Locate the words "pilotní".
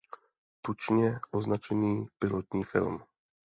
2.19-2.63